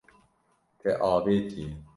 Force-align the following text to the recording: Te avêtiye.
Te 0.79 0.89
avêtiye. 1.11 1.69